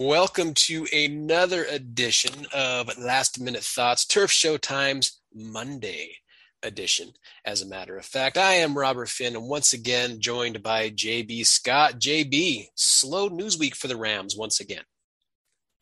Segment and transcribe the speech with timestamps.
[0.00, 6.16] Welcome to another edition of Last Minute Thoughts, Turf Show Times Monday
[6.62, 7.12] edition.
[7.44, 11.44] As a matter of fact, I am Robert Finn, and once again joined by JB
[11.44, 11.98] Scott.
[11.98, 14.84] JB, slow news week for the Rams once again.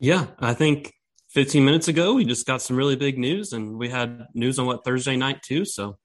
[0.00, 0.95] Yeah, I think
[1.28, 4.66] 15 minutes ago we just got some really big news, and we had news on
[4.66, 5.64] what Thursday night too.
[5.64, 5.96] So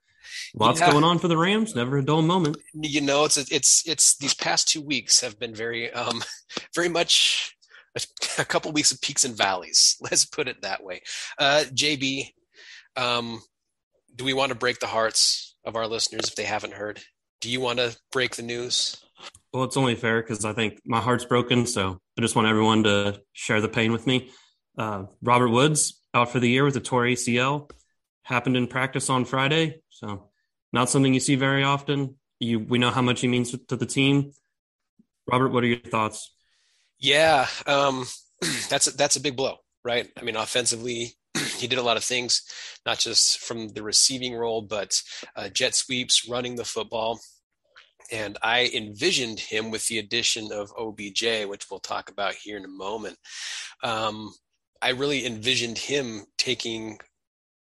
[0.53, 0.91] lots yeah.
[0.91, 1.73] going on for the Rams.
[1.73, 2.57] Never a dull moment.
[2.75, 6.21] You know, it's it's it's these past two weeks have been very um
[6.75, 7.52] very much
[8.37, 9.97] a couple weeks of peaks and valleys.
[10.01, 11.01] Let's put it that way.
[11.37, 12.29] Uh, JB,
[12.95, 13.41] um,
[14.15, 17.01] do we want to break the hearts of our listeners if they haven't heard?
[17.41, 18.97] Do you want to break the news?
[19.51, 21.65] Well, it's only fair because I think my heart's broken.
[21.65, 24.31] So I just want everyone to share the pain with me.
[24.77, 27.69] Uh, Robert Woods out for the year with a torn ACL.
[28.23, 29.81] Happened in practice on Friday.
[29.89, 30.29] So
[30.71, 32.15] not something you see very often.
[32.39, 34.31] You, we know how much he means to the team.
[35.29, 36.32] Robert, what are your thoughts?
[37.03, 38.05] Yeah, um,
[38.69, 40.09] that's a, that's a big blow, right?
[40.17, 41.15] I mean, offensively,
[41.57, 42.41] he did a lot of things,
[42.85, 44.99] not just from the receiving role, but
[45.35, 47.19] uh, jet sweeps, running the football.
[48.09, 52.63] And I envisioned him with the addition of OBJ, which we'll talk about here in
[52.63, 53.17] a moment.
[53.83, 54.33] Um,
[54.81, 56.99] I really envisioned him taking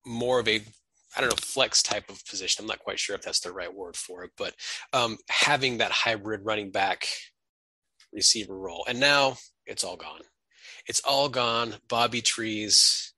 [0.05, 0.61] more of a
[1.15, 2.63] I don't know, flex type of position.
[2.63, 4.53] I'm not quite sure if that's the right word for it, but
[4.93, 7.07] um, having that hybrid running back
[8.13, 8.85] receiver role.
[8.87, 10.21] And now it's all gone.
[10.87, 11.75] It's all gone.
[11.87, 13.13] Bobby Trees,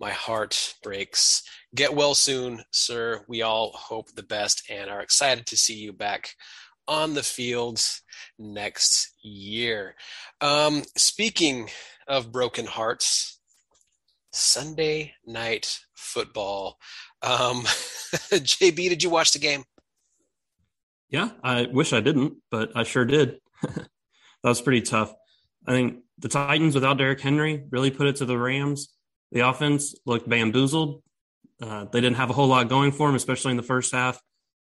[0.00, 1.42] my heart breaks.
[1.74, 3.24] Get well soon, sir.
[3.28, 6.34] We all hope the best and are excited to see you back
[6.86, 7.80] on the field
[8.38, 9.94] next year.
[10.40, 11.68] Um, speaking
[12.06, 13.38] of broken hearts,
[14.32, 16.78] Sunday night football.
[17.22, 17.62] Um,
[18.32, 19.64] JB, did you watch the game?
[21.10, 23.38] Yeah, I wish I didn't, but I sure did.
[24.42, 25.12] that was pretty tough.
[25.66, 28.88] I think the Titans without Derrick Henry really put it to the Rams.
[29.32, 31.02] The offense looked bamboozled.
[31.60, 34.20] Uh, they didn't have a whole lot going for them, especially in the first half.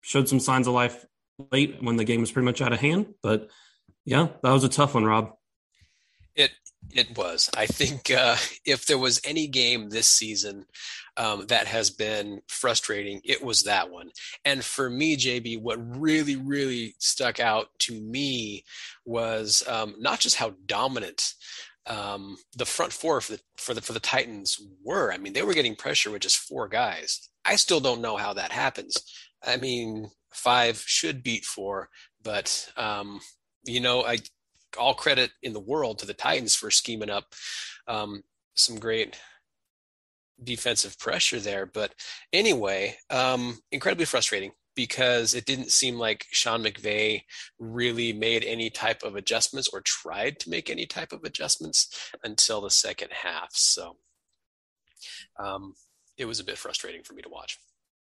[0.01, 1.05] Showed some signs of life
[1.53, 3.15] late when the game was pretty much out of hand.
[3.23, 3.51] But
[4.05, 5.33] yeah, that was a tough one, Rob.
[6.39, 6.53] It
[6.95, 7.51] it was.
[7.55, 10.67] I think uh, if there was any game this season
[11.17, 14.11] um, that has been frustrating, it was that one.
[14.45, 18.65] And for me, JB, what really, really stuck out to me
[19.05, 21.35] was um, not just how dominant
[21.87, 25.13] um, the front four for the, for the for the Titans were.
[25.13, 27.29] I mean, they were getting pressure with just four guys.
[27.45, 28.97] I still don't know how that happens.
[29.45, 31.89] I mean, five should beat four,
[32.23, 33.21] but um,
[33.65, 34.19] you know, I
[34.79, 37.35] all credit in the world to the Titans for scheming up
[37.87, 38.23] um,
[38.55, 39.19] some great
[40.43, 41.67] defensive pressure there.
[41.67, 41.95] But
[42.33, 47.23] anyway, um, incredibly frustrating because it didn't seem like Sean McVay
[47.59, 52.61] really made any type of adjustments or tried to make any type of adjustments until
[52.61, 53.49] the second half.
[53.53, 53.97] So
[55.39, 55.75] um,
[56.17, 57.59] it was a bit frustrating for me to watch.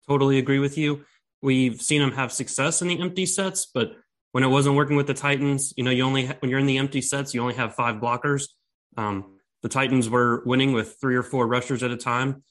[0.08, 1.04] Totally agree with you.
[1.42, 3.92] We've seen him have success in the empty sets, but
[4.32, 6.78] when it wasn't working with the Titans, you know, you only when you're in the
[6.78, 8.44] empty sets, you only have five blockers.
[8.96, 12.42] Um, the Titans were winning with three or four rushers at a time,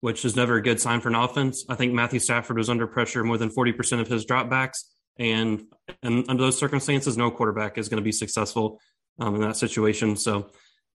[0.00, 1.64] which is never a good sign for an offense.
[1.68, 4.84] I think Matthew Stafford was under pressure more than 40% of his dropbacks.
[5.18, 5.64] And,
[6.02, 8.80] and under those circumstances, no quarterback is going to be successful
[9.18, 10.16] um, in that situation.
[10.16, 10.50] So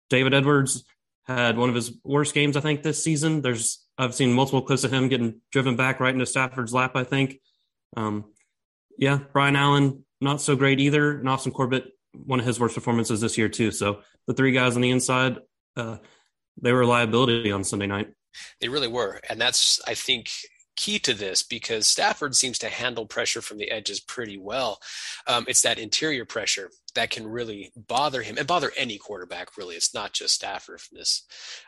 [0.10, 0.86] David Edwards
[1.24, 3.42] had one of his worst games, I think, this season.
[3.42, 7.04] There's I've seen multiple clips of him getting driven back right into Stafford's lap, I
[7.04, 7.40] think.
[7.98, 8.26] Um,
[8.98, 11.18] yeah, Brian Allen, not so great either.
[11.18, 13.72] And Austin Corbett, one of his worst performances this year, too.
[13.72, 15.38] So the three guys on the inside,
[15.78, 15.98] uh,
[16.62, 18.10] they were a liability on Sunday night.
[18.60, 20.30] They really were, and that's I think
[20.76, 24.80] key to this because Stafford seems to handle pressure from the edges pretty well.
[25.26, 29.58] Um, it's that interior pressure that can really bother him and bother any quarterback.
[29.58, 31.24] Really, it's not just Stafford from this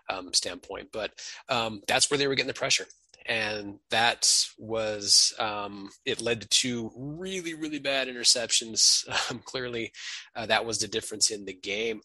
[0.10, 1.12] um, standpoint, but
[1.48, 2.88] um, that's where they were getting the pressure
[3.28, 9.06] and that was um, it led to two really really bad interceptions.
[9.30, 9.92] Um, clearly
[10.36, 12.02] uh, that was the difference in the game.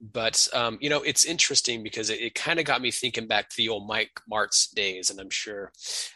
[0.00, 3.48] But um, you know it's interesting because it, it kind of got me thinking back
[3.48, 5.72] to the old mike martz days and i'm sure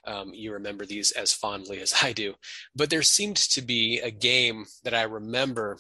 [0.06, 2.34] um, you remember these as fondly as i do.
[2.74, 5.78] But there seemed to be a game that i remember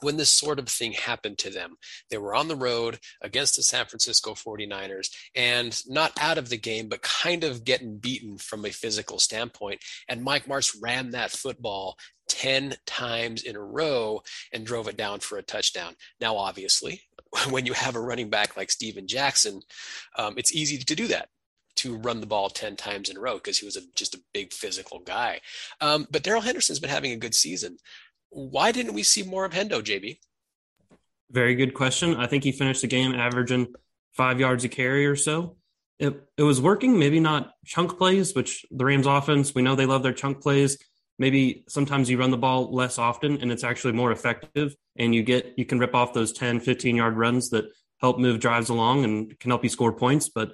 [0.00, 1.76] when this sort of thing happened to them.
[2.10, 6.58] They were on the road against the San Francisco 49ers and not out of the
[6.58, 9.80] game, but kind of getting beaten from a physical standpoint.
[10.08, 11.96] And Mike Martz ran that football
[12.28, 15.94] 10 times in a row and drove it down for a touchdown.
[16.20, 17.02] Now, obviously,
[17.50, 19.62] when you have a running back like Steven Jackson,
[20.16, 21.28] um, it's easy to do that
[21.76, 24.20] to run the ball 10 times in a row because he was a, just a
[24.34, 25.40] big physical guy.
[25.80, 27.78] Um, but Darrell Henderson's been having a good season.
[28.30, 30.18] Why didn't we see more of Hendo, JB?
[31.30, 32.16] Very good question.
[32.16, 33.74] I think he finished the game averaging
[34.12, 35.56] five yards a carry or so.
[35.98, 39.86] It, it was working, maybe not chunk plays, which the Rams offense, we know they
[39.86, 40.78] love their chunk plays.
[41.18, 45.24] Maybe sometimes you run the ball less often and it's actually more effective and you
[45.24, 47.64] get you can rip off those 10, 15 yard runs that
[48.00, 50.28] help move drives along and can help you score points.
[50.28, 50.52] But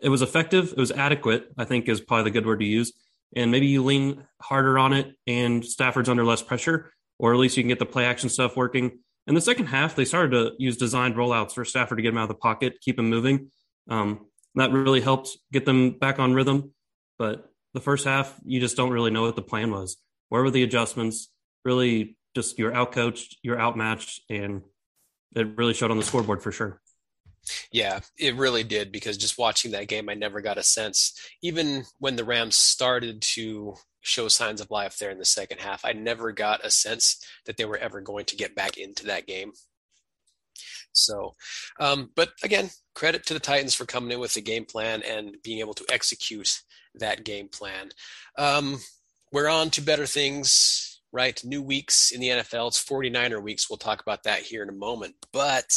[0.00, 0.72] it was effective.
[0.72, 2.92] It was adequate, I think is probably the good word to use
[3.36, 7.56] and maybe you lean harder on it and Stafford's under less pressure, or at least
[7.56, 8.98] you can get the play action stuff working.
[9.26, 12.18] In the second half, they started to use designed rollouts for Stafford to get him
[12.18, 13.50] out of the pocket, keep him moving.
[13.90, 16.72] Um, that really helped get them back on rhythm.
[17.18, 19.98] But the first half, you just don't really know what the plan was.
[20.30, 21.28] Where were the adjustments?
[21.64, 24.62] Really, just you're outcoached, you're outmatched, and
[25.34, 26.80] it really showed on the scoreboard for sure.
[27.72, 31.18] Yeah, it really did because just watching that game, I never got a sense.
[31.42, 35.84] Even when the Rams started to show signs of life there in the second half,
[35.84, 39.26] I never got a sense that they were ever going to get back into that
[39.26, 39.52] game.
[40.92, 41.34] So,
[41.80, 45.36] um, but again, credit to the Titans for coming in with the game plan and
[45.44, 46.60] being able to execute
[46.94, 47.90] that game plan.
[48.36, 48.78] Um,
[49.32, 51.40] we're on to better things, right?
[51.44, 52.68] New weeks in the NFL.
[52.68, 53.68] It's 49er weeks.
[53.68, 55.14] We'll talk about that here in a moment.
[55.32, 55.72] But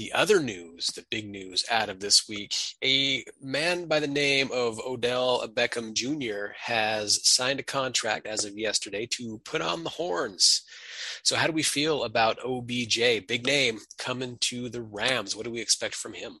[0.00, 4.48] the other news, the big news out of this week, a man by the name
[4.50, 6.54] of Odell Beckham Jr.
[6.58, 10.62] has signed a contract as of yesterday to put on the horns.
[11.22, 13.26] So, how do we feel about OBJ?
[13.28, 15.36] Big name coming to the Rams.
[15.36, 16.38] What do we expect from him?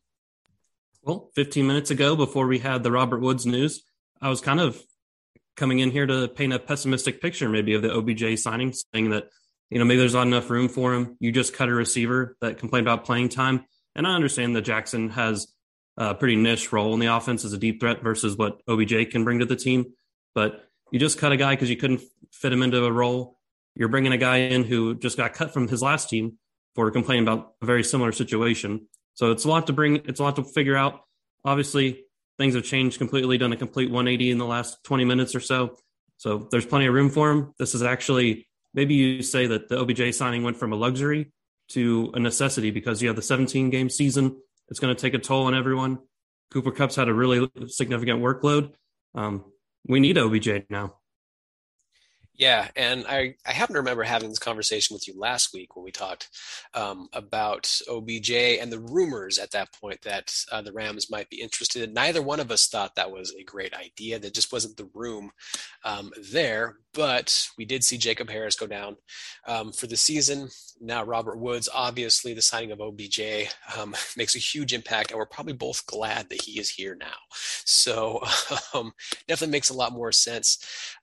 [1.02, 3.82] Well, 15 minutes ago, before we had the Robert Woods news,
[4.22, 4.82] I was kind of
[5.56, 9.28] coming in here to paint a pessimistic picture, maybe, of the OBJ signing, saying that
[9.70, 11.16] you know, maybe there's not enough room for him.
[11.20, 13.64] You just cut a receiver that complained about playing time.
[13.94, 15.46] And I understand that Jackson has
[15.96, 19.24] a pretty niche role in the offense as a deep threat versus what OBJ can
[19.24, 19.86] bring to the team.
[20.34, 22.00] But you just cut a guy because you couldn't
[22.32, 23.38] fit him into a role.
[23.74, 26.38] You're bringing a guy in who just got cut from his last team
[26.74, 28.88] for complaining about a very similar situation.
[29.14, 31.00] So it's a lot to bring, it's a lot to figure out.
[31.44, 32.04] Obviously,
[32.38, 35.76] things have changed completely, done a complete 180 in the last 20 minutes or so.
[36.16, 37.54] So there's plenty of room for him.
[37.58, 41.32] This is actually maybe you say that the OBJ signing went from a luxury
[41.70, 44.36] to a necessity because you have the 17 game season.
[44.68, 45.98] It's going to take a toll on everyone.
[46.52, 48.72] Cooper Kupp's had a really significant workload.
[49.14, 49.44] Um,
[49.86, 50.99] we need OBJ now.
[52.40, 55.84] Yeah, and I, I happen to remember having this conversation with you last week when
[55.84, 56.30] we talked
[56.72, 61.42] um, about OBJ and the rumors at that point that uh, the Rams might be
[61.42, 61.92] interested.
[61.92, 64.18] Neither one of us thought that was a great idea.
[64.18, 65.32] There just wasn't the room
[65.84, 66.76] um, there.
[66.94, 68.96] But we did see Jacob Harris go down
[69.46, 70.48] um, for the season.
[70.80, 73.20] Now Robert Woods, obviously, the signing of OBJ
[73.78, 77.18] um, makes a huge impact, and we're probably both glad that he is here now.
[77.66, 78.24] So
[78.74, 78.92] um,
[79.28, 80.96] definitely makes a lot more sense.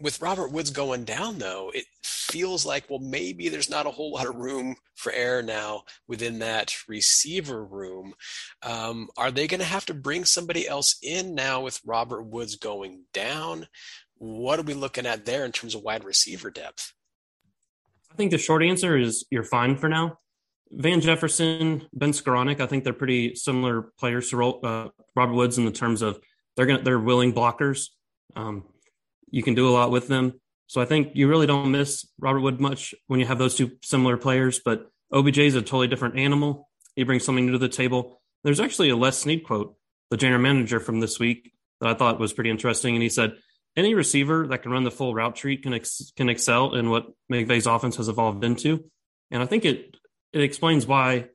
[0.00, 4.12] With Robert Woods going down, though, it feels like, well, maybe there's not a whole
[4.12, 8.14] lot of room for error now within that receiver room.
[8.62, 12.56] Um, are they going to have to bring somebody else in now with Robert Woods
[12.56, 13.66] going down?
[14.16, 16.92] What are we looking at there in terms of wide receiver depth?
[18.10, 20.18] I think the short answer is you're fine for now.
[20.70, 25.64] Van Jefferson, Ben Skowronek, I think they're pretty similar players to uh, Robert Woods in
[25.64, 26.20] the terms of
[26.56, 27.88] they're going they're willing blockers.
[28.36, 28.64] Um,
[29.30, 30.40] you can do a lot with them.
[30.66, 33.72] So I think you really don't miss Robert Wood much when you have those two
[33.82, 34.60] similar players.
[34.62, 36.68] But OBJ is a totally different animal.
[36.94, 38.20] He brings something new to the table.
[38.44, 39.76] There's actually a Les Snead quote,
[40.10, 42.94] the general manager from this week, that I thought was pretty interesting.
[42.94, 43.36] And he said,
[43.76, 47.06] any receiver that can run the full route tree can ex- can excel in what
[47.32, 48.84] McVay's offense has evolved into.
[49.30, 49.96] And I think it
[50.32, 51.26] it explains why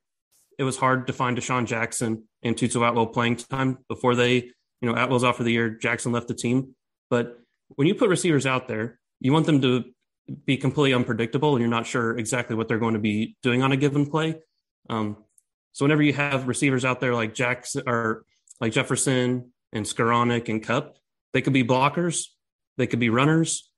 [0.60, 4.52] it was hard to find DeSean Jackson and Tutu Atwell playing time before they, you
[4.82, 6.76] know, Atwell's off for the year, Jackson left the team.
[7.10, 7.40] But
[7.75, 9.86] when you put receivers out there, you want them to
[10.46, 13.72] be completely unpredictable and you're not sure exactly what they're going to be doing on
[13.72, 14.36] a given play.
[14.89, 15.18] Um,
[15.72, 18.25] so whenever you have receivers out there like Jackson or
[18.62, 20.98] like Jefferson and Skowronek and Kupp,
[21.34, 22.27] they could be blockers,
[22.77, 23.70] they could be runners,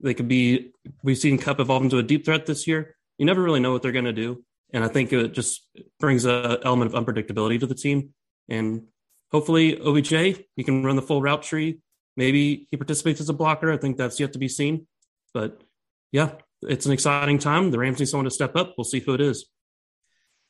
[0.00, 0.72] they could be.
[1.02, 2.96] We've seen Kupp evolve into a deep threat this year.
[3.16, 5.66] You never really know what they're going to do, and I think it just
[5.98, 8.10] brings a element of unpredictability to the team.
[8.48, 8.84] And
[9.32, 11.80] hopefully, OBJ he can run the full route tree
[12.18, 13.72] Maybe he participates as a blocker.
[13.72, 14.88] I think that's yet to be seen.
[15.32, 15.62] But
[16.10, 16.32] yeah,
[16.62, 17.70] it's an exciting time.
[17.70, 18.74] The Rams need someone to step up.
[18.76, 19.46] We'll see who it is.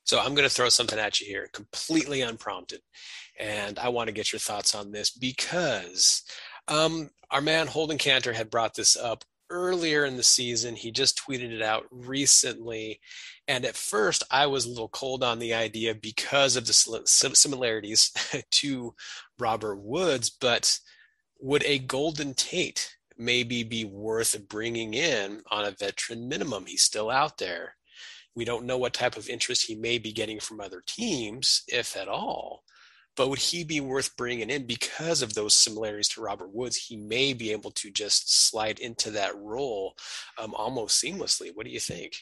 [0.04, 2.80] So I'm going to throw something at you here, completely unprompted,
[3.38, 6.22] and I want to get your thoughts on this because
[6.68, 10.74] um, our man Holden Cantor had brought this up earlier in the season.
[10.74, 13.00] He just tweeted it out recently.
[13.46, 18.10] And at first, I was a little cold on the idea because of the similarities
[18.52, 18.94] to
[19.38, 20.30] Robert Woods.
[20.30, 20.78] But
[21.40, 26.66] would a Golden Tate maybe be worth bringing in on a veteran minimum?
[26.66, 27.74] He's still out there.
[28.34, 31.96] We don't know what type of interest he may be getting from other teams, if
[31.96, 32.62] at all
[33.18, 36.76] but would he be worth bringing in because of those similarities to Robert Woods?
[36.76, 39.96] He may be able to just slide into that role
[40.40, 41.50] um, almost seamlessly.
[41.52, 42.14] What do you think?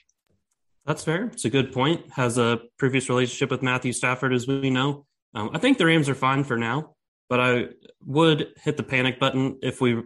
[0.86, 1.26] That's fair.
[1.26, 2.10] It's a good point.
[2.12, 5.04] Has a previous relationship with Matthew Stafford, as we know.
[5.34, 6.95] Um, I think the Rams are fine for now,
[7.28, 7.68] but I
[8.04, 10.02] would hit the panic button if we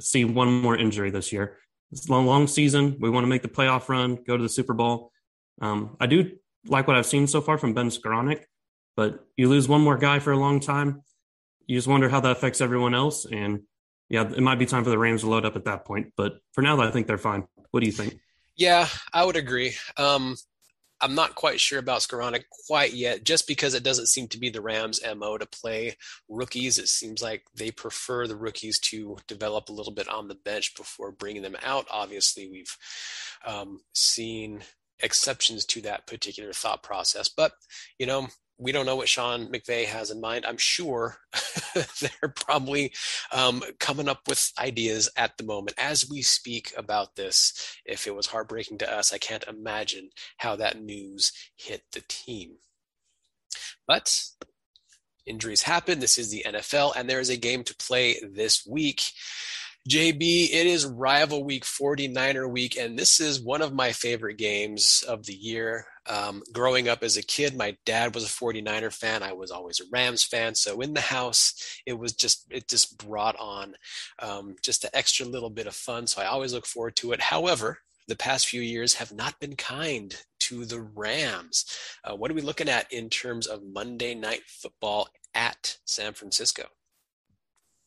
[0.00, 1.58] see one more injury this year.
[1.90, 2.96] It's a long, long season.
[3.00, 5.10] We want to make the playoff run, go to the Super Bowl.
[5.60, 6.32] Um, I do
[6.66, 8.44] like what I've seen so far from Ben Skowronek.
[8.96, 11.02] But you lose one more guy for a long time,
[11.66, 13.24] you just wonder how that affects everyone else.
[13.24, 13.62] And
[14.08, 16.12] yeah, it might be time for the Rams to load up at that point.
[16.16, 17.44] But for now, I think they're fine.
[17.70, 18.18] What do you think?
[18.56, 19.74] Yeah, I would agree.
[19.96, 20.36] Um,
[21.02, 24.50] I'm not quite sure about Skowronek quite yet, just because it doesn't seem to be
[24.50, 25.96] the Rams' MO to play
[26.28, 26.78] rookies.
[26.78, 30.76] It seems like they prefer the rookies to develop a little bit on the bench
[30.76, 31.86] before bringing them out.
[31.90, 32.76] Obviously, we've
[33.44, 34.62] um, seen
[35.00, 37.52] exceptions to that particular thought process, but
[37.98, 38.28] you know,
[38.62, 40.46] we don't know what Sean McVay has in mind.
[40.46, 41.16] I'm sure
[41.74, 42.92] they're probably
[43.32, 47.52] um, coming up with ideas at the moment as we speak about this.
[47.84, 52.52] If it was heartbreaking to us, I can't imagine how that news hit the team.
[53.86, 54.22] But
[55.26, 55.98] injuries happen.
[55.98, 59.02] This is the NFL, and there is a game to play this week.
[59.88, 65.02] JB, it is rival week, 49er week, and this is one of my favorite games
[65.08, 65.86] of the year.
[66.08, 69.22] Um, growing up as a kid, my dad was a 49er fan.
[69.22, 70.54] I was always a Rams fan.
[70.54, 73.74] So in the house, it was just, it just brought on
[74.18, 76.06] um, just an extra little bit of fun.
[76.06, 77.20] So I always look forward to it.
[77.20, 77.78] However,
[78.08, 81.64] the past few years have not been kind to the Rams.
[82.04, 86.66] Uh, what are we looking at in terms of Monday night football at San Francisco?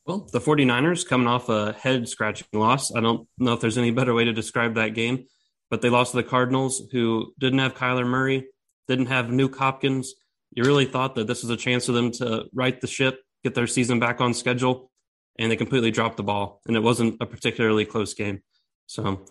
[0.06, 2.96] Well, the 49ers coming off a head scratching loss.
[2.96, 5.26] I don't know if there's any better way to describe that game,
[5.70, 8.48] but they lost to the Cardinals, who didn't have Kyler Murray,
[8.88, 10.14] didn't have Nuk Hopkins.
[10.52, 13.56] You really thought that this was a chance for them to right the ship, get
[13.56, 14.92] their season back on schedule,
[15.38, 16.62] and they completely dropped the ball.
[16.68, 18.42] And it wasn't a particularly close game.
[18.88, 19.22] So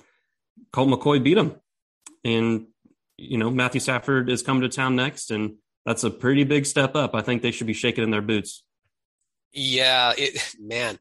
[0.72, 1.56] Colt McCoy beat them.
[2.24, 2.66] And,
[3.16, 6.96] you know, Matthew Stafford is coming to town next, and that's a pretty big step
[6.96, 7.14] up.
[7.14, 8.64] I think they should be shaking in their boots.
[9.54, 10.98] Yeah, it, man,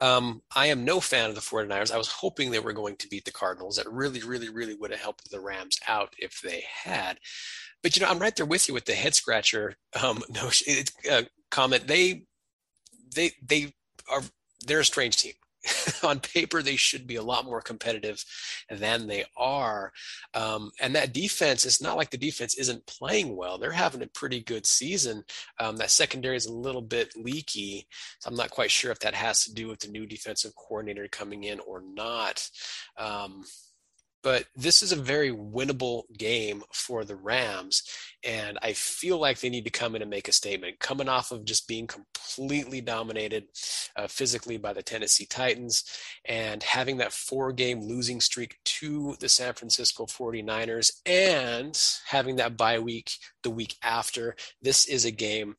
[0.00, 1.90] um, I am no fan of the 49ers.
[1.92, 3.76] I was hoping they were going to beat the Cardinals.
[3.76, 7.18] That really, really, really would have helped the Rams out if they had.
[7.82, 10.50] But you know, I'm right there with you with the head scratcher um, no,
[11.10, 11.86] uh, comment.
[11.88, 12.24] They,
[13.14, 13.74] they, they
[14.10, 14.22] are
[14.66, 15.34] they're a strange team.
[16.02, 18.24] on paper they should be a lot more competitive
[18.70, 19.92] than they are.
[20.34, 23.58] Um, and that defense it's not like the defense isn't playing well.
[23.58, 25.24] They're having a pretty good season.
[25.58, 27.86] Um, that secondary is a little bit leaky.
[28.20, 31.08] So i'm not quite sure if that has to do with the new defensive coordinator
[31.08, 32.48] coming in or not.
[32.98, 33.44] Um,
[34.24, 37.82] but this is a very winnable game for the Rams.
[38.24, 40.80] And I feel like they need to come in and make a statement.
[40.80, 43.44] Coming off of just being completely dominated
[43.96, 45.84] uh, physically by the Tennessee Titans
[46.24, 52.56] and having that four game losing streak to the San Francisco 49ers and having that
[52.56, 53.12] bye week
[53.42, 55.54] the week after, this is a game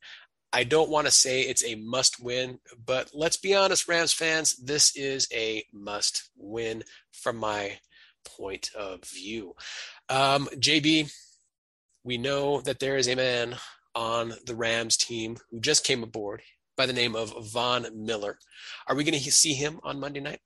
[0.53, 4.55] I don't want to say it's a must win, but let's be honest, Rams fans,
[4.55, 7.77] this is a must win from my
[8.25, 9.55] point of view.
[10.09, 11.11] Um, JB,
[12.03, 13.55] we know that there is a man
[13.95, 16.41] on the Rams team who just came aboard
[16.77, 18.37] by the name of Von Miller.
[18.87, 20.39] Are we going to see him on Monday night?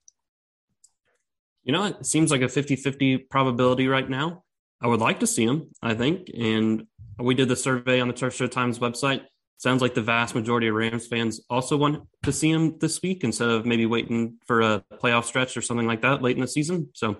[1.64, 4.44] You know, it seems like a 50 50 probability right now.
[4.82, 6.30] I would like to see him, I think.
[6.34, 6.86] And
[7.18, 9.24] we did the survey on the Turf Show Times website.
[9.58, 13.26] Sounds like the vast majority of Rams fans also want to see him this week
[13.26, 16.48] instead of maybe waiting for a playoff stretch or something like that late in the
[16.48, 16.90] season.
[16.94, 17.18] So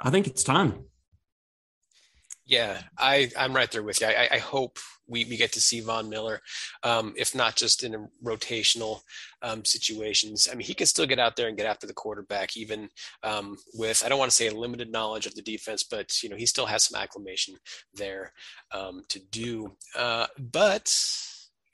[0.00, 0.84] I think it's time.
[2.46, 4.06] Yeah, I, I'm right there with you.
[4.06, 6.40] I, I hope we, we get to see Von Miller,
[6.82, 9.02] um, if not just in rotational
[9.42, 10.48] um, situations.
[10.50, 12.88] I mean, he can still get out there and get after the quarterback, even
[13.22, 16.30] um, with, I don't want to say a limited knowledge of the defense, but, you
[16.30, 17.56] know, he still has some acclimation
[17.92, 18.32] there
[18.72, 19.76] um, to do.
[19.94, 20.90] Uh, but,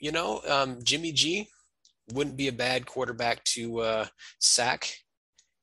[0.01, 1.47] you know, um, Jimmy G
[2.13, 4.07] wouldn't be a bad quarterback to uh,
[4.41, 4.93] sack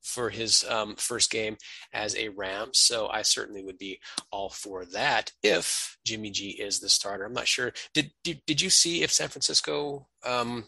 [0.02, 1.56] for his um, first game
[1.92, 2.70] as a Ram.
[2.72, 7.24] So I certainly would be all for that if Jimmy G is the starter.
[7.24, 7.72] I'm not sure.
[7.94, 10.64] Did did, did you see if San Francisco um,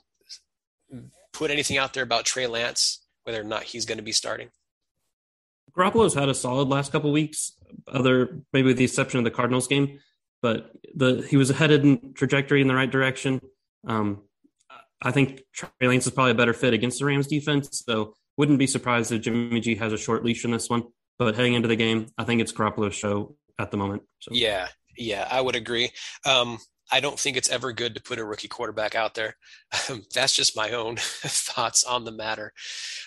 [1.32, 4.50] put anything out there about Trey Lance, whether or not he's going to be starting?
[5.76, 7.52] Garoppolo's had a solid last couple weeks,
[7.88, 9.98] other maybe with the exception of the Cardinals game,
[10.40, 13.40] but the he was headed in trajectory in the right direction.
[13.86, 14.22] Um,
[15.02, 18.58] I think Trey Lance is probably a better fit against the Rams defense, so wouldn't
[18.58, 20.84] be surprised if Jimmy G has a short leash in this one.
[21.18, 24.02] But heading into the game, I think it's Garoppolo's show at the moment.
[24.20, 24.30] So.
[24.32, 25.90] Yeah, yeah, I would agree.
[26.26, 26.58] Um,
[26.92, 29.36] I don't think it's ever good to put a rookie quarterback out there.
[30.14, 32.52] That's just my own thoughts on the matter.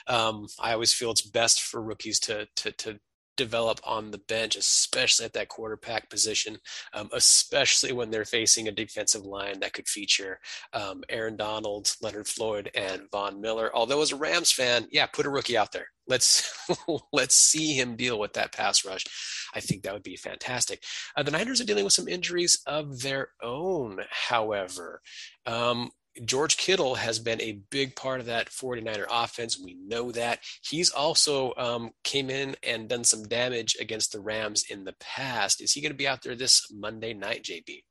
[0.08, 3.00] Um, I always feel it's best for rookies to to to
[3.38, 6.58] develop on the bench, especially at that quarterback position,
[6.94, 10.40] um, especially when they're facing a defensive line that could feature
[10.74, 13.72] um, Aaron Donald, Leonard Floyd, and Von Miller.
[13.74, 15.88] Although as a Rams fan, yeah, put a rookie out there.
[16.08, 16.52] Let's
[17.14, 19.06] let's see him deal with that pass rush.
[19.54, 20.84] I think that would be fantastic.
[21.16, 25.02] Uh, the Niners are dealing with some injuries of their own, however.
[25.46, 25.90] Um,
[26.26, 29.60] George Kittle has been a big part of that 49er offense.
[29.60, 30.40] We know that.
[30.64, 35.62] He's also um, came in and done some damage against the Rams in the past.
[35.62, 37.84] Is he going to be out there this Monday night, JB?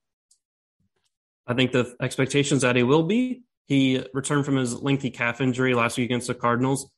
[1.46, 3.42] I think the expectations that he will be.
[3.66, 6.90] He returned from his lengthy calf injury last week against the Cardinals.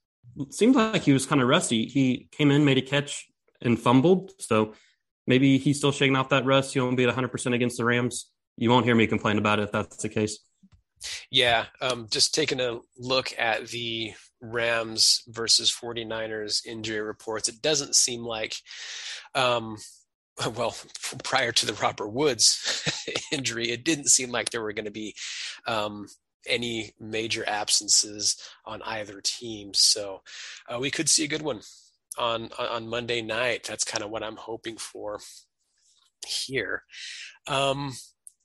[0.51, 1.87] Seemed like he was kind of rusty.
[1.87, 3.27] He came in, made a catch,
[3.63, 4.33] and fumbled.
[4.39, 4.75] So
[5.27, 6.75] maybe he's still shaking off that rust.
[6.75, 8.31] He won't be at 100% against the Rams.
[8.57, 10.39] You won't hear me complain about it if that's the case.
[11.31, 17.97] Yeah, um, just taking a look at the Rams versus 49ers injury reports, it doesn't
[17.97, 18.57] seem like,
[19.35, 19.77] um,
[20.57, 20.77] well,
[21.25, 25.15] prior to the Robert Woods injury, it didn't seem like there were going to be
[25.67, 26.07] um,
[26.47, 29.75] any major absences on either team.
[29.75, 30.23] So
[30.69, 31.61] uh, we could see a good one
[32.17, 33.65] on on Monday night.
[33.65, 35.21] That's kind of what I'm hoping for
[36.27, 36.83] here.
[37.47, 37.95] Um,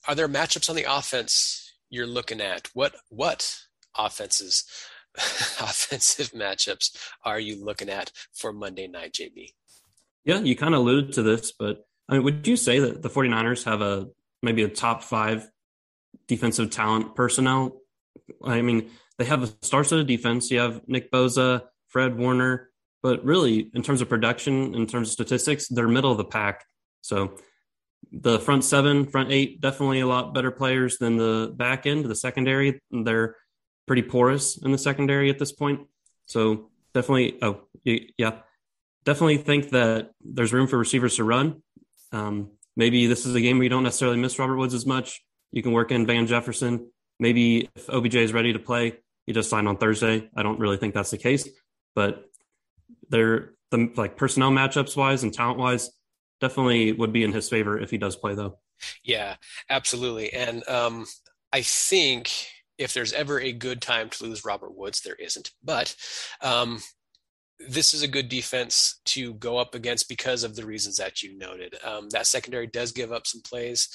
[0.08, 1.63] are there matchups on the offense
[1.94, 2.70] you're looking at?
[2.74, 3.58] What what
[3.98, 4.66] offenses
[5.16, 9.50] offensive matchups are you looking at for Monday night, JB?
[10.26, 13.10] Yeah, you kind of alluded to this, but I mean, would you say that the
[13.10, 14.08] 49ers have a
[14.42, 15.48] maybe a top five
[16.28, 17.80] defensive talent personnel?
[18.44, 20.50] I mean, they have a star-studded defense.
[20.50, 22.70] You have Nick Bosa, Fred Warner,
[23.04, 26.66] but really, in terms of production, in terms of statistics, they're middle of the pack.
[27.02, 27.38] So
[28.14, 32.16] the front seven, front eight, definitely a lot better players than the back end, the
[32.16, 32.80] secondary.
[32.92, 33.36] They're
[33.88, 35.82] pretty porous in the secondary at this point.
[36.28, 38.40] So definitely, oh yeah,
[39.04, 41.64] definitely think that there's room for receivers to run.
[42.12, 45.24] Um, maybe this is a game where you don't necessarily miss Robert Woods as much.
[45.52, 46.92] You can work in Van Jefferson.
[47.20, 48.94] Maybe if OBJ is ready to play,
[49.26, 50.30] he just signed on Thursday.
[50.36, 51.48] I don't really think that's the case,
[51.96, 52.26] but
[53.10, 55.90] they're the like personnel matchups wise and talent wise
[56.44, 58.60] definitely would be in his favor if he does play, though.
[59.04, 59.36] Yeah,
[59.70, 60.34] absolutely.
[60.34, 61.06] And um,
[61.54, 62.32] I think
[62.78, 65.52] if there's ever a good time to lose Robert Woods, there isn't.
[65.64, 65.96] But
[66.42, 66.82] um,
[67.70, 71.38] this is a good defense to go up against because of the reasons that you
[71.38, 71.76] noted.
[71.82, 73.88] Um, that secondary does give up some plays.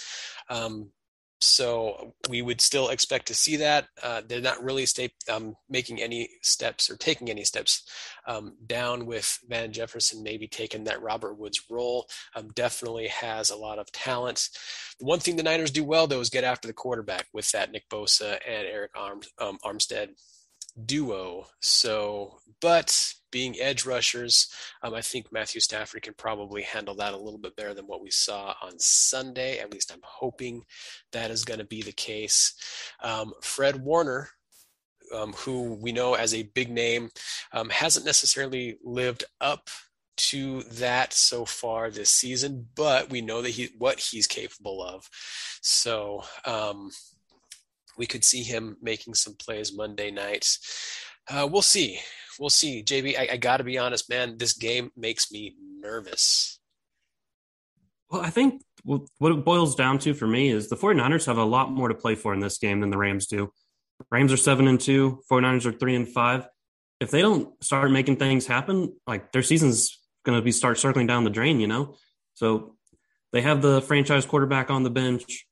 [0.49, 0.91] Um,
[1.41, 3.87] so we would still expect to see that.
[4.03, 7.85] Uh, they're not really stay, um, making any steps or taking any steps
[8.27, 12.09] um, down with Van Jefferson maybe taking that Robert Woods role.
[12.35, 14.49] Um, definitely has a lot of talent.
[14.99, 17.71] The One thing the Niners do well though is get after the quarterback with that
[17.71, 20.11] Nick Bosa and Arik um, Armstead
[20.85, 21.47] duo.
[21.61, 27.19] So, but being edge rushers, um, I think Matthew Stafford can probably handle that a
[27.19, 29.59] little bit better than what we saw on Sunday.
[29.59, 30.63] At least I'm hoping
[31.13, 32.55] that is going to be the case.
[33.03, 34.31] Um, Fred Warner,
[35.15, 37.11] um, who we know as a big name,
[37.53, 39.69] um, hasn't necessarily lived up
[40.17, 45.09] to that so far this season, but we know that he what he's capable of.
[45.63, 46.91] So um,
[47.99, 51.05] we could see him making some plays Monday nights.
[51.29, 52.01] Uh, we'll see.
[52.39, 52.83] We'll see.
[52.83, 54.39] JB, I, I got to be honest, man.
[54.39, 56.59] This game makes me nervous.
[58.11, 61.45] Well, I think what it boils down to for me is the 49ers have a
[61.45, 63.53] lot more to play for in this game than the Rams do.
[64.11, 66.49] Rams are 7 and 2, 49ers are 3 and 5.
[67.01, 71.07] If they don't start making things happen, like their season's going to be start circling
[71.07, 71.97] down the drain, you know?
[72.35, 72.77] So
[73.33, 75.47] they have the franchise quarterback on the bench.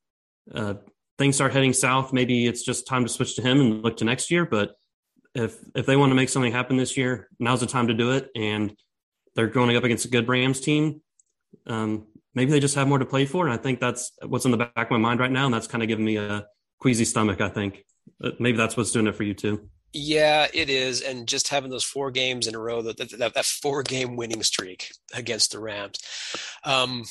[0.53, 0.75] Uh,
[1.17, 4.05] things start heading south, maybe it's just time to switch to him and look to
[4.05, 4.45] next year.
[4.45, 4.75] But
[5.33, 8.11] if if they want to make something happen this year, now's the time to do
[8.11, 8.29] it.
[8.35, 8.75] And
[9.35, 11.01] they're going up against a good Rams team.
[11.65, 14.51] Um, maybe they just have more to play for, and I think that's what's in
[14.51, 16.47] the back of my mind right now, and that's kind of giving me a
[16.79, 17.41] queasy stomach.
[17.41, 17.85] I think
[18.39, 19.69] maybe that's what's doing it for you too.
[19.93, 23.45] Yeah, it is, and just having those four games in a row, that that, that
[23.45, 25.99] four game winning streak against the Rams,
[26.63, 27.03] um,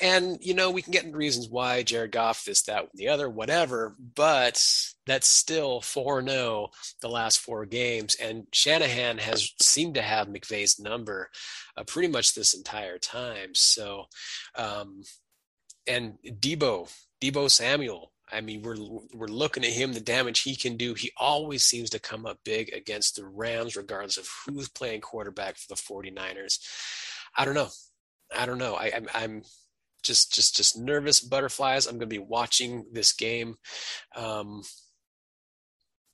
[0.00, 3.28] and you know we can get into reasons why Jared Goff this, that, the other,
[3.28, 4.62] whatever, but
[5.06, 10.28] that's still four zero oh the last four games, and Shanahan has seemed to have
[10.28, 11.30] McVay's number
[11.76, 13.54] uh, pretty much this entire time.
[13.54, 14.06] So,
[14.56, 15.02] um,
[15.86, 18.76] and Deebo Deebo Samuel, I mean, we're
[19.14, 20.92] we're looking at him, the damage he can do.
[20.94, 25.56] He always seems to come up big against the Rams, regardless of who's playing quarterback
[25.56, 26.58] for the 49ers.
[27.36, 27.68] I don't know.
[28.36, 28.74] I don't know.
[28.74, 29.42] I, I'm, I'm
[30.02, 31.86] just just just nervous butterflies.
[31.86, 33.56] I'm going to be watching this game.
[34.16, 34.62] Um,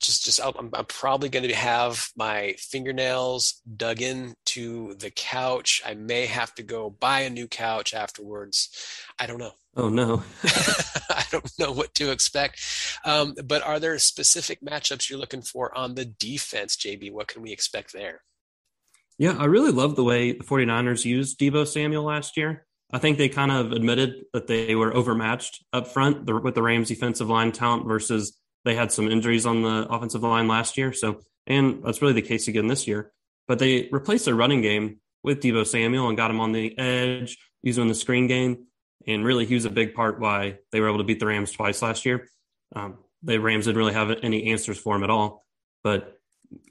[0.01, 5.81] just just I'm, I'm probably going to have my fingernails dug into the couch.
[5.85, 8.69] I may have to go buy a new couch afterwards.
[9.19, 9.53] I don't know.
[9.75, 10.23] Oh no.
[11.09, 12.61] I don't know what to expect.
[13.03, 17.11] Um, but are there specific matchups you're looking for on the defense, JB?
[17.11, 18.21] What can we expect there?
[19.17, 22.65] Yeah, I really love the way the 49ers used Deebo Samuel last year.
[22.91, 26.87] I think they kind of admitted that they were overmatched up front with the Rams
[26.87, 30.91] defensive line talent versus they had some injuries on the offensive line last year.
[30.91, 33.11] So, and that's really the case again this year.
[33.47, 37.37] But they replaced their running game with Deebo Samuel and got him on the edge,
[37.61, 38.65] using the screen game.
[39.07, 41.51] And really, he was a big part why they were able to beat the Rams
[41.51, 42.27] twice last year.
[42.75, 45.45] Um, the Rams didn't really have any answers for him at all.
[45.83, 46.17] But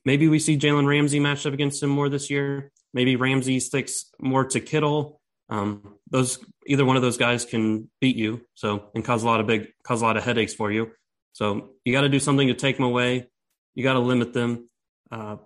[0.04, 2.70] maybe we see Jalen Ramsey matched up against him more this year.
[2.92, 5.20] Maybe Ramsey sticks more to Kittle.
[5.48, 9.40] Um, those either one of those guys can beat you, so and cause a lot
[9.40, 10.90] of big cause a lot of headaches for you.
[11.32, 13.28] So you got to do something to take them away.
[13.74, 14.68] You got to limit them.
[15.10, 15.36] Uh,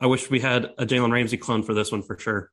[0.00, 2.50] I wish we had a Jalen Ramsey clone for this one for sure.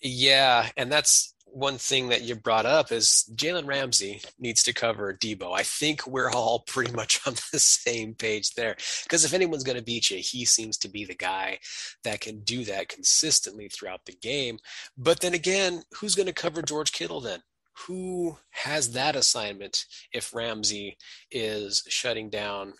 [0.00, 5.14] Yeah, and that's one thing that you brought up is Jalen Ramsey needs to cover
[5.14, 5.52] Deebo.
[5.54, 8.76] I think we're all pretty much on the same page there.
[9.04, 11.58] Because if anyone's going to beat you, he seems to be the guy
[12.02, 14.58] that can do that consistently throughout the game.
[14.98, 17.40] But then again, who's going to cover George Kittle then?
[17.86, 20.96] who has that assignment if Ramsey
[21.30, 22.74] is shutting down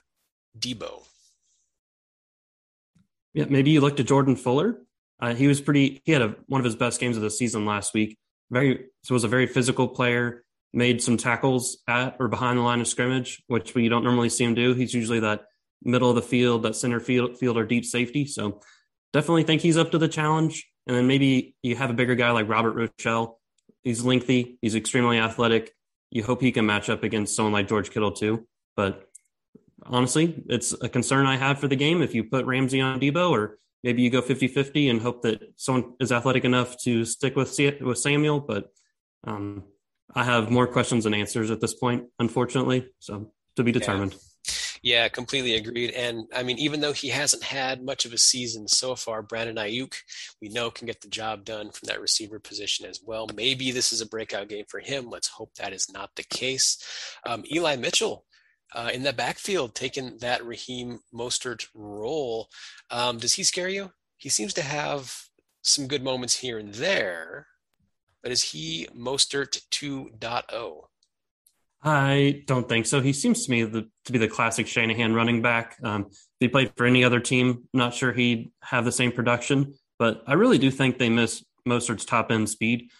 [0.59, 1.05] Deebo?
[3.33, 4.79] Yeah, maybe you looked at Jordan Fuller.
[5.21, 6.01] Uh, he was pretty.
[6.05, 8.17] He had a, one of his best games of the season last week.
[8.51, 10.45] Very so was a very physical player.
[10.73, 14.45] Made some tackles at or behind the line of scrimmage, which we don't normally see
[14.45, 14.75] him do.
[14.75, 15.45] He's usually that
[15.83, 18.27] middle of the field, that center field, field or deep safety.
[18.27, 18.61] So
[19.13, 20.69] definitely think he's up to the challenge.
[20.87, 23.37] And then maybe you have a bigger guy like Robert Rochell.
[23.85, 24.59] he's lengthy.
[24.61, 25.73] He's extremely athletic.
[26.11, 28.47] You hope he can match up against someone like George Kittle too.
[28.77, 29.09] But
[29.85, 32.03] honestly, it's a concern I have for the game.
[32.03, 35.93] If you put Ramsey on Deebo, or maybe you go 50-50 and hope that someone
[36.01, 38.41] is athletic enough to stick with with Samuel.
[38.41, 38.73] But
[39.23, 39.63] um,
[40.13, 42.89] I have more questions than answers at this point, unfortunately.
[42.99, 44.13] So to be determined.
[44.13, 44.19] Yeah.
[44.83, 45.93] Yeah, completely agreed.
[45.93, 49.57] And I mean, even though he hasn't had much of a season so far, Brandon
[49.57, 49.95] Aiyuk,
[50.43, 53.27] we know can get the job done from that receiver position as well.
[53.35, 55.09] Maybe this is a breakout game for him.
[55.09, 56.77] Let's hope that is not the case.
[57.25, 58.27] Um, Eli Mitchell.
[58.75, 62.49] Uh, in the backfield, taking that Raheem Mostert role,
[62.91, 63.93] um, does he scare you?
[64.17, 65.17] He seems to have
[65.63, 67.47] some good moments here and there,
[68.23, 70.85] but is he Mostert 2.0?
[71.87, 73.01] I don't think so.
[73.01, 75.77] He seems to me the, to be the classic Shanahan running back.
[75.83, 79.75] Um, if he played for any other team, not sure he'd have the same production.
[79.99, 82.91] But I really do think they miss Mostert's top end speed.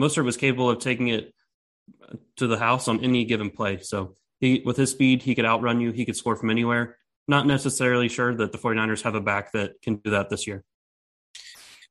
[0.00, 1.34] Mostert was capable of taking it
[2.36, 3.80] to the house on any given play.
[3.80, 5.92] So he, with his speed, he could outrun you.
[5.92, 6.98] He could score from anywhere.
[7.28, 10.64] Not necessarily sure that the 49ers have a back that can do that this year.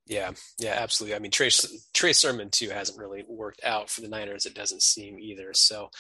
[0.06, 1.16] Yeah, yeah, absolutely.
[1.16, 1.50] I mean, Trey,
[1.94, 4.46] Trey Sermon too hasn't really worked out for the Niners.
[4.46, 5.54] It doesn't seem either.
[5.54, 5.92] So,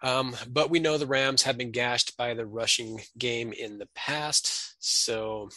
[0.00, 3.88] um, but we know the Rams have been gashed by the rushing game in the
[3.96, 4.76] past.
[4.78, 5.48] So,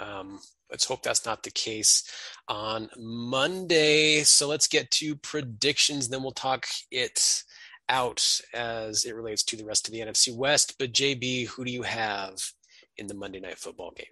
[0.00, 0.40] um,
[0.70, 2.10] let's hope that's not the case
[2.48, 4.22] on Monday.
[4.22, 6.08] So let's get to predictions.
[6.08, 7.44] Then we'll talk it
[7.88, 10.76] out as it relates to the rest of the NFC West.
[10.78, 12.52] But JB, who do you have
[12.96, 14.06] in the Monday Night Football game?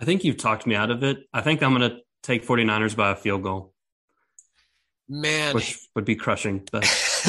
[0.00, 1.18] I think you've talked me out of it.
[1.32, 3.74] I think I'm going to take 49ers by a field goal.
[5.12, 6.66] Man, which would be crushing.
[6.70, 6.82] But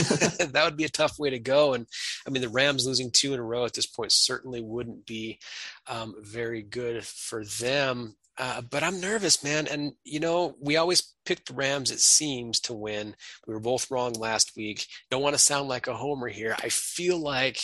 [0.52, 1.74] that would be a tough way to go.
[1.74, 1.88] And
[2.28, 5.40] I mean, the Rams losing two in a row at this point certainly wouldn't be
[5.88, 8.16] um, very good for them.
[8.42, 9.68] Uh, but I'm nervous, man.
[9.68, 11.92] And you know, we always pick the Rams.
[11.92, 13.16] It seems to win.
[13.48, 14.88] We were both wrong last week.
[15.10, 16.56] Don't want to sound like a homer here.
[16.58, 17.62] I feel like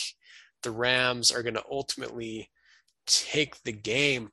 [0.62, 2.50] the Rams are going to ultimately
[3.06, 4.30] take the game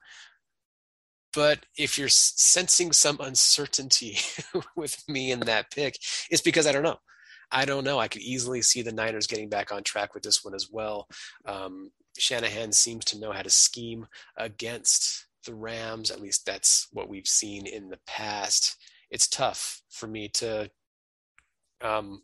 [1.35, 4.17] but if you're sensing some uncertainty
[4.77, 5.97] with me in that pick,
[6.31, 6.97] it's because I don't know.
[7.51, 7.99] I don't know.
[7.99, 11.07] I could easily see the Niners getting back on track with this one as well.
[11.45, 16.11] Um, Shanahan seems to know how to scheme against the Rams.
[16.11, 18.77] At least that's what we've seen in the past.
[19.11, 20.69] It's tough for me to
[21.81, 22.23] um,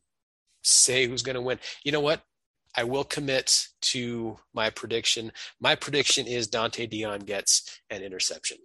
[0.64, 1.60] say who's going to win.
[1.84, 2.22] You know what?
[2.76, 5.32] I will commit to my prediction.
[5.60, 8.58] My prediction is Dont'e Deayon gets an interception.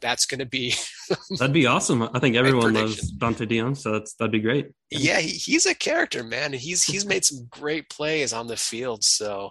[0.00, 0.74] That's going to be.
[1.38, 2.08] that'd be awesome.
[2.14, 4.70] I think everyone loves Dont'e Deayon, so that's that'd be great.
[4.90, 6.52] Yeah, he, he's a character, man.
[6.52, 9.02] He's he's made some great plays on the field.
[9.02, 9.50] So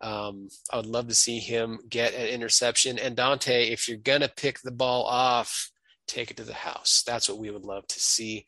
[0.00, 2.98] um, I would love to see him get an interception.
[2.98, 5.70] And Dont'e, if you're gonna pick the ball off,
[6.06, 7.02] take it to the house.
[7.06, 8.46] That's what we would love to see.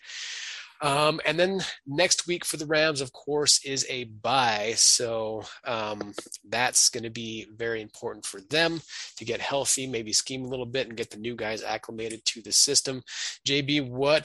[0.83, 4.73] Um, and then next week for the Rams, of course, is a bye.
[4.77, 6.15] So um,
[6.49, 8.81] that's going to be very important for them
[9.19, 12.43] to get healthy, maybe scheme a little bit and get the new guys acclimated to
[12.43, 13.03] the system.
[13.47, 14.25] JB, what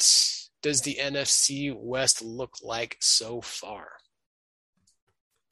[0.61, 3.89] does the NFC West look like so far?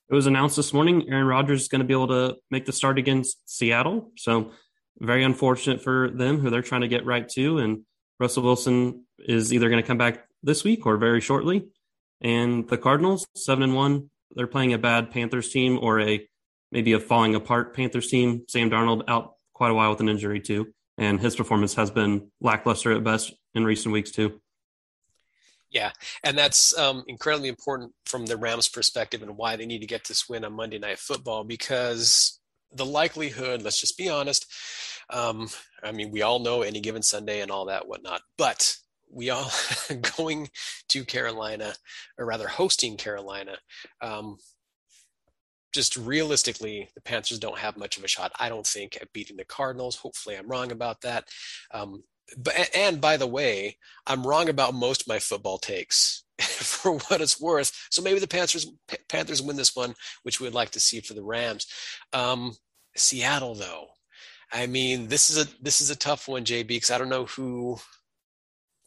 [0.09, 2.71] It was announced this morning Aaron Rodgers is going to be able to make the
[2.71, 4.11] start against Seattle.
[4.15, 4.51] So
[4.99, 7.57] very unfortunate for them who they're trying to get right to.
[7.57, 7.81] And
[8.19, 11.69] Russell Wilson is either going to come back this week or very shortly.
[12.21, 16.27] And the Cardinals, seven and one, they're playing a bad Panthers team or a
[16.71, 18.43] maybe a falling apart Panthers team.
[18.47, 22.31] Sam Darnold out quite a while with an injury too, and his performance has been
[22.41, 24.39] lackluster at best in recent weeks too.
[25.69, 25.91] Yeah,
[26.23, 30.05] and that's um, incredibly important from the Rams' perspective and why they need to get
[30.05, 32.39] this win on Monday Night Football because
[32.71, 34.45] the likelihood, let's just be honest,
[35.09, 35.49] um,
[35.83, 38.77] I mean, we all know any given Sunday and all that whatnot, but
[39.13, 39.51] we all
[40.17, 40.49] going
[40.89, 41.73] to Carolina,
[42.17, 43.57] or rather hosting Carolina.
[44.01, 44.37] Um,
[45.73, 49.37] just realistically, the Panthers don't have much of a shot, I don't think, at beating
[49.37, 49.95] the Cardinals.
[49.95, 51.25] Hopefully, I'm wrong about that.
[51.71, 52.03] Um,
[52.37, 57.21] but and by the way, I'm wrong about most of my football takes for what
[57.21, 57.71] it's worth.
[57.89, 58.67] So maybe the Panthers
[59.09, 61.67] Panthers win this one, which we'd like to see for the Rams.
[62.13, 62.53] Um,
[62.95, 63.87] Seattle, though,
[64.51, 67.25] I mean, this is a this is a tough one, JB, because I don't know
[67.25, 67.77] who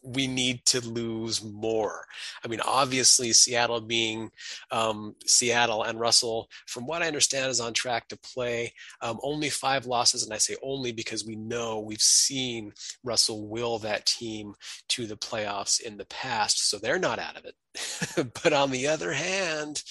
[0.03, 2.05] we need to lose more.
[2.43, 4.31] I mean, obviously, Seattle being
[4.71, 9.49] um, Seattle and Russell, from what I understand, is on track to play um, only
[9.49, 10.23] five losses.
[10.23, 12.71] And I say only because we know we've seen
[13.03, 14.53] Russell will that team
[14.89, 16.69] to the playoffs in the past.
[16.69, 18.33] So they're not out of it.
[18.43, 19.83] but on the other hand,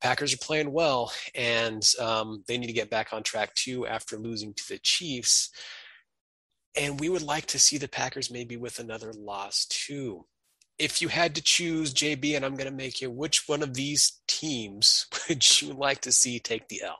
[0.00, 4.16] Packers are playing well, and um, they need to get back on track too after
[4.16, 5.50] losing to the Chiefs.
[6.76, 10.26] And we would like to see the Packers maybe with another loss too.
[10.78, 13.74] If you had to choose JB, and I'm going to make you, which one of
[13.74, 16.98] these teams would you like to see take the L?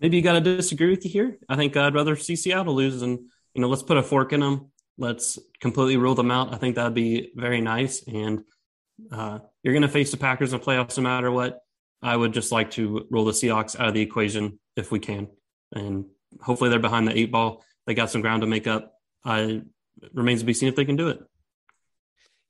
[0.00, 1.38] Maybe you got to disagree with you here.
[1.48, 3.18] I think I'd rather see Seattle lose, and
[3.54, 4.72] you know, let's put a fork in them.
[4.98, 6.52] Let's completely rule them out.
[6.52, 8.02] I think that'd be very nice.
[8.06, 8.42] And
[9.12, 11.60] uh, you're going to face the Packers in the playoffs no matter what.
[12.02, 15.28] I would just like to roll the Seahawks out of the equation if we can,
[15.72, 16.06] and
[16.40, 18.94] hopefully they're behind the eight ball they got some ground to make up.
[19.24, 19.62] I
[20.12, 21.20] remains to be seen if they can do it.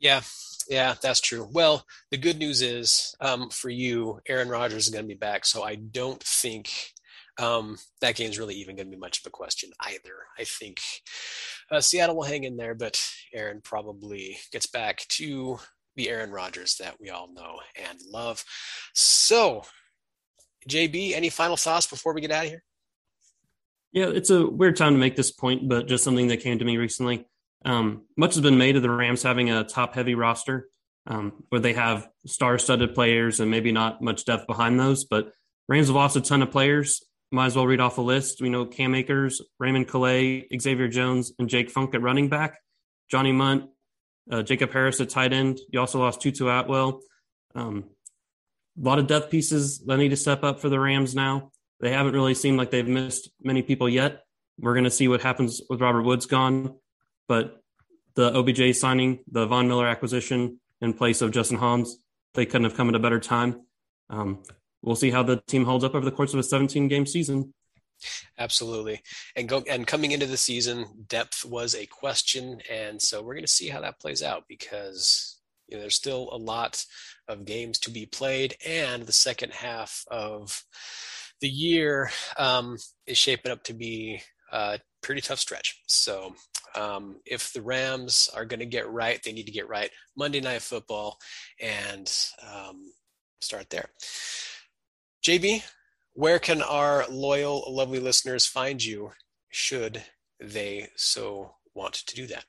[0.00, 0.22] Yeah,
[0.68, 1.48] yeah, that's true.
[1.52, 5.44] Well, the good news is um, for you, Aaron Rodgers is going to be back,
[5.46, 6.70] so I don't think
[7.38, 10.14] um, that game's really even going to be much of a question either.
[10.38, 10.80] I think
[11.70, 15.58] uh, Seattle will hang in there, but Aaron probably gets back to
[15.94, 18.44] the Aaron Rodgers that we all know and love.
[18.94, 19.62] So,
[20.68, 22.64] JB, any final thoughts before we get out of here?
[23.96, 26.64] Yeah, it's a weird time to make this point, but just something that came to
[26.66, 27.26] me recently.
[27.64, 30.68] Um, much has been made of the Rams having a top heavy roster
[31.06, 35.06] um, where they have star studded players and maybe not much depth behind those.
[35.06, 35.32] But
[35.66, 37.02] Rams have lost a ton of players.
[37.32, 38.42] Might as well read off a list.
[38.42, 42.58] We know Cam Akers, Raymond Calais, Xavier Jones, and Jake Funk at running back,
[43.10, 43.70] Johnny Mundt,
[44.30, 45.58] uh, Jacob Harris at tight end.
[45.70, 47.00] You also lost Tutu Atwell.
[47.54, 47.84] Um,
[48.78, 51.50] a lot of depth pieces that need to step up for the Rams now.
[51.80, 54.22] They haven't really seemed like they've missed many people yet.
[54.58, 56.74] We're going to see what happens with Robert Woods gone,
[57.28, 57.62] but
[58.14, 61.98] the OBJ signing, the Von Miller acquisition in place of Justin Hollins,
[62.34, 63.62] they couldn't have come at a better time.
[64.08, 64.42] Um,
[64.82, 67.52] we'll see how the team holds up over the course of a 17 game season.
[68.38, 69.00] Absolutely.
[69.34, 72.60] And go and coming into the season, depth was a question.
[72.70, 76.28] And so we're going to see how that plays out because you know, there's still
[76.32, 76.84] a lot
[77.28, 80.62] of games to be played and the second half of
[81.40, 84.20] the year um, is shaping up to be
[84.52, 85.80] a pretty tough stretch.
[85.86, 86.34] So
[86.74, 90.40] um, if the Rams are going to get right, they need to get right Monday
[90.40, 91.18] Night Football
[91.60, 92.92] and um,
[93.40, 93.88] start there.
[95.24, 95.62] JB,
[96.14, 99.12] where can our loyal, lovely listeners find you
[99.50, 100.02] should
[100.40, 102.44] they so want to do that?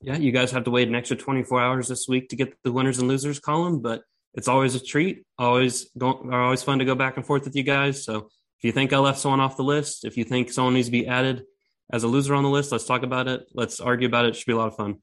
[0.00, 2.72] Yeah, you guys have to wait an extra 24 hours this week to get the
[2.72, 4.02] winners and losers column, but
[4.36, 5.24] it's always a treat.
[5.38, 8.04] Always go, always fun to go back and forth with you guys.
[8.04, 10.88] So if you think I left someone off the list, if you think someone needs
[10.88, 11.44] to be added
[11.90, 13.46] as a loser on the list, let's talk about it.
[13.54, 14.28] Let's argue about it.
[14.28, 14.96] it should be a lot of fun.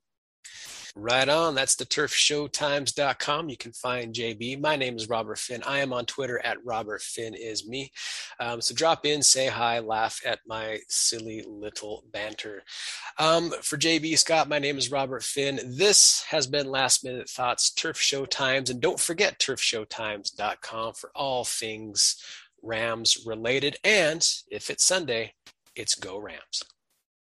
[0.95, 1.55] Right on.
[1.55, 3.49] That's the turfshowtimes.com.
[3.49, 4.61] You can find JB.
[4.61, 5.63] My name is Robert Finn.
[5.65, 7.91] I am on Twitter at Robert Finn is me.
[8.39, 12.61] Um, so drop in, say hi, laugh at my silly little banter.
[13.17, 15.59] Um, for JB Scott, my name is Robert Finn.
[15.65, 18.69] This has been Last Minute Thoughts Turf Show Times.
[18.69, 22.23] And don't forget turfshowtimes.com for all things
[22.61, 23.77] Rams related.
[23.83, 25.33] And if it's Sunday,
[25.75, 26.61] it's Go Rams.